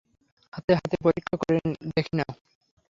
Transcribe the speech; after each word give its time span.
হাতে 0.53 0.71
হাতে 0.77 0.95
পরীক্ষা 1.05 1.35
করে 1.41 1.55
দেখে 1.91 2.13
নাও। 2.17 2.31